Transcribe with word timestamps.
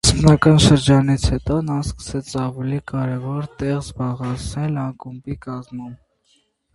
Սկզբնական 0.03 0.55
շրջանից 0.61 1.25
հետո, 1.33 1.57
նա 1.67 1.75
սկսեց 1.89 2.31
ավելի 2.45 2.79
կարևոր 2.93 3.45
տեղ 3.59 3.75
զբաղեցնել 3.81 4.81
ակումբի 4.87 5.37
կազմում։ 5.47 5.93